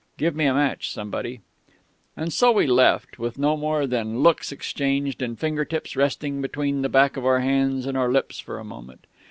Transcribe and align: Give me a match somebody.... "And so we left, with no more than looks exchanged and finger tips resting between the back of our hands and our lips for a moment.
Give 0.17 0.35
me 0.35 0.45
a 0.47 0.53
match 0.55 0.89
somebody.... 0.91 1.41
"And 2.17 2.33
so 2.33 2.51
we 2.51 2.65
left, 2.65 3.19
with 3.19 3.37
no 3.37 3.55
more 3.55 3.85
than 3.85 4.21
looks 4.23 4.51
exchanged 4.51 5.21
and 5.21 5.37
finger 5.39 5.63
tips 5.63 5.95
resting 5.95 6.41
between 6.41 6.81
the 6.81 6.89
back 6.89 7.17
of 7.17 7.23
our 7.27 7.41
hands 7.41 7.85
and 7.85 7.95
our 7.95 8.11
lips 8.11 8.39
for 8.39 8.57
a 8.57 8.63
moment. 8.63 9.05